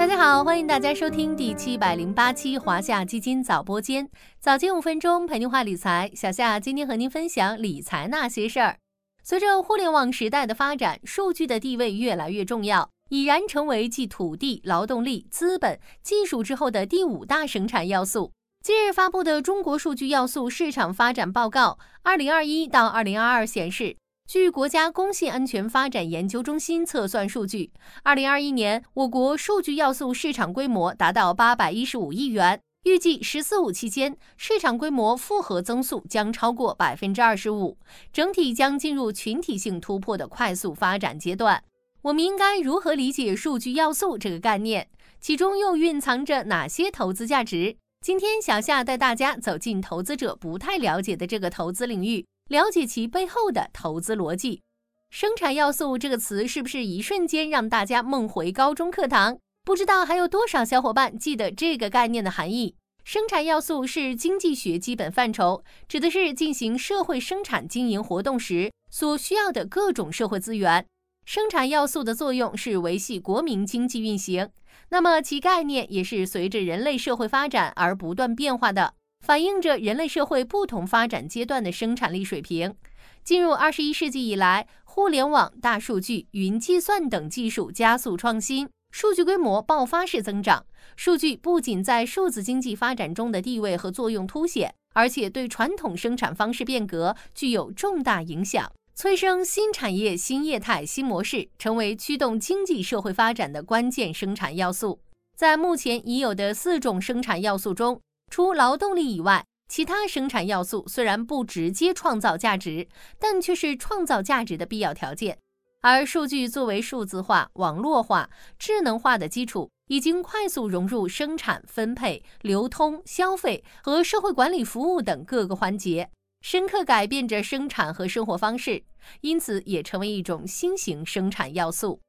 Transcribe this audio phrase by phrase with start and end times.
[0.00, 4.08] 大家好，欢迎大家收听第七百零八期华夏基金早播间，
[4.40, 6.10] 早间五分钟陪您话理财。
[6.14, 8.78] 小夏今天和您分享理财那些事儿。
[9.22, 18.32] 随着互联网时代的发展，数据的地位越来越重要，已然成为继土地、劳动力、资本、技术之后的第五大生产要素。
[18.64, 23.99] 近日发布的《中国数据要素市场发展报告（二零二一到二零二二）》显示。
[24.32, 27.72] 据国家工信安全发展研究中心测算数据，
[28.04, 37.76] 二零二一年我国数据要素市场规模达到八百一十五亿元，预计“十四五”期间市场规模复合增速将超过百分之二十五，
[38.12, 41.64] 整体将进入群体性突破的快速发展阶段。
[42.02, 44.86] 我们应该如何理解数据要素这个概念？
[45.20, 47.74] 其中又蕴藏着哪些投资价值？
[48.00, 52.24] 今天小夏带大家走进投资者不太了解的这个投资领域。
[52.50, 54.60] 了解其背后的投资逻辑，
[55.08, 59.38] 生产要素这个词是不是一瞬间让大家梦回高中课堂？
[59.64, 62.74] 不知道还有多少小伙伴记得这个概念的含义。
[63.04, 70.84] 生产要素是经济学基本范畴，指的是进行社会生产经营活动时所需要的各种社会资源。
[71.24, 74.50] 生产要素的作用是维系国民经济运行，
[74.88, 78.94] 那么其概念也是随着人类社会发展而不断变化的。
[79.30, 82.74] 反映着人类社会不同发展阶段的生产力水平。
[83.22, 90.66] 进入二十一世纪以来，互联网、大数据、云计算等技术加速创新，数据规模爆发式增长。
[90.96, 104.98] 数据不仅在数字经济发展中的地位和作用凸显，而且对传统生产方式变革具有重大影响，催生新产业、新业态、新模式，成为驱动经济社会发展的关键生产要素。
[105.36, 112.86] 在目前已有的四种生产要素中，除劳动力以外，其他生产要素虽然不直接创造价值，
[113.18, 115.36] 但却是创造价值的必要条件。
[115.82, 126.08] 而数据作为数字化、网络化、智能化的基础，已经快速融入生产、分配、流通、消费和社会管理服务等各个环节，
[126.42, 128.84] 深刻改变着生产和生活方式，
[129.22, 132.00] 因此也成为一种新型生产要素。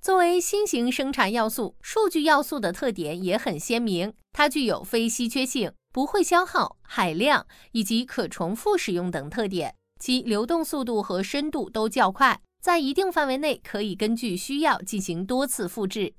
[0.00, 4.14] 作为新型生产要素，数据要素的特点也很鲜明。
[4.32, 16.14] 它具有非稀缺性、不会消耗、海量以及可重复使用等特点，其流动速度和深度都较快，在一定范围内可以根据需要进行多次复制。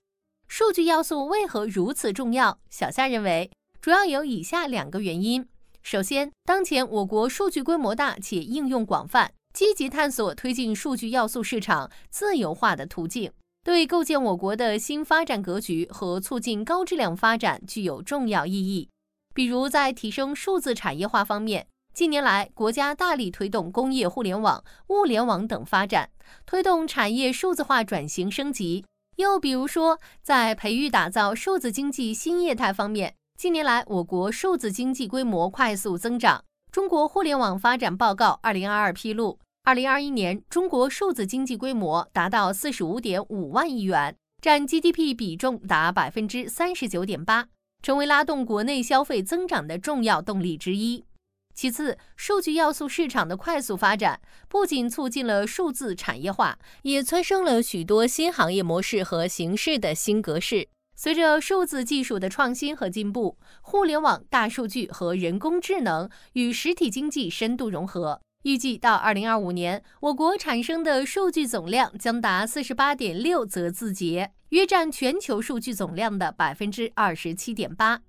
[0.47, 2.59] 数据要素为何如此重要？
[2.69, 3.49] 小夏认为，
[3.81, 5.47] 主要有以下两个原因。
[5.81, 13.31] 首先，当前我国数据规模大且应用广泛，积极探索推进数据要素市场自由化的途径。
[13.63, 18.89] 对构建我国的新发展格局和促进高质量发展具有重要意义。
[19.35, 26.09] 比如，在提升数字产业化方面，近年来国家大力推动工业互联网、物联网等发展，
[26.45, 28.83] 推动产业数字化转型升级。
[29.17, 36.39] 又比如说，在培育打造数字经济新业态方面，近年来我国数字经济规模快速增长。
[36.73, 39.37] 《中国互联网发展报告（二零二二）》披露。
[39.63, 47.47] 二零二一年，中国数字经济规模达到四十五点五万亿元，占 GDP 比重达百分之三十九点八，
[47.83, 51.05] 成为拉动国内消费增长的重要动力之一。
[51.53, 60.67] 其次，数据要素市场的快速发展，不仅促进了数字产业化，也催生了许多新行业模式和形式的新格式。
[60.95, 68.19] 随着数字技术的创新和进步，互联网、大数据和人工智能与实体经济深度融合。
[68.43, 78.01] 预计到二零二五年，我国产生的数据总量将达四十八点六则字节，约占全球数据总量的百分之二十七点八。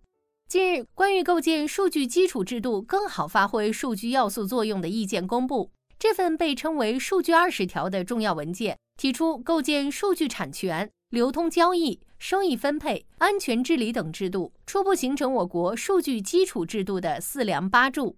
[0.48, 5.70] 近日，关于构建数据基础制度，更好发挥数据要素作用的意见公布。
[5.98, 18.16] 这份被称为“数据二十条”的重要文件，提出构建数据产权、流通交易、收益分配、安全治理等制度，初步形成我国数据基础制度的四梁八柱。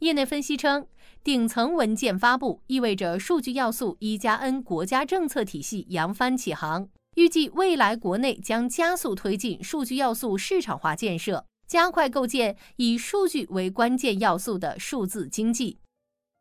[0.00, 0.86] 业内分析称，
[1.24, 6.86] 顶层文件发布意味着数据要素一加 N 国家政策体系扬帆起航。
[7.14, 15.78] 预计未来国内将加速推进数据要素市场化建设，加快构建以数据为关键要素的数字经济。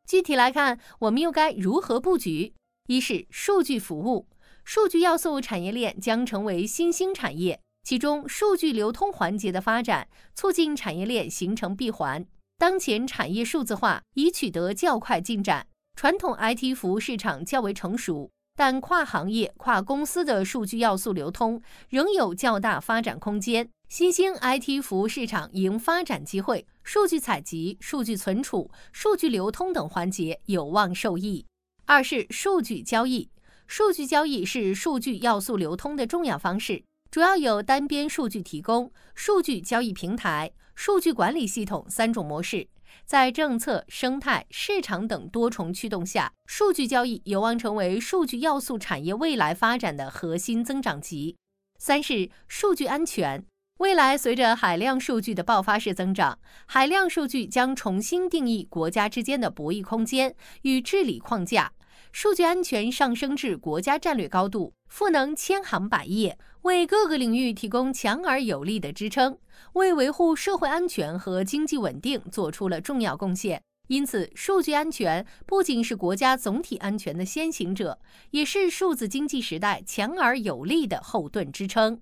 [0.05, 2.53] 具体来看，我们又该如何布局？
[2.87, 4.27] 一是数据服务，
[4.65, 12.25] 数据要素产业链将成为新兴产业，其中数据流通环节的发展，促进产业链形成闭环。
[12.57, 15.67] 当前产业数字化已取得较快进展，
[15.97, 23.69] 传统 IT 服务市场较为成熟，但跨行业、跨公司的数据要素流通仍有较大发展空间。
[23.89, 31.45] 新兴 IT 服务市场迎发展机会，数据采集、数据存储、数据流通等环节有望受益。
[31.85, 33.29] 二是数据交易，
[33.67, 36.81] 数据交易是数据要素流通的重要方式。
[37.11, 42.67] 主要有单边数据提供、数据交易平台、数据管理系统三种模式。
[43.05, 51.35] 在政策、生态、市场等多重驱动下，数据交易有望成为数据要素产业未来发展的核心增长极。
[51.77, 53.43] 三是数据安全。
[53.79, 61.73] 未来随着海量数据的爆发式增长，海量数据将重新定义国家之间的博弈空间与治理框架。
[62.17, 69.37] 数据安全上升至国家战略高度，赋能千行百业，为各个领域提供强而有力的支撑，
[69.73, 73.61] 为维护社会安全和经济稳定做出了重要贡献。
[73.89, 77.99] 因此，数据安全不仅是国家总体安全的先行者，
[78.31, 81.99] 也是数字经济时代强而有力的后盾支撑。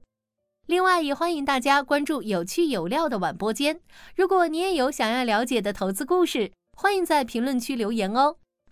[0.67, 3.79] 另外，也欢迎大家关注有趣有料的晚播间。
[4.15, 8.35] 如果你也有想要了解的投资故事，欢迎在评论区留言哦。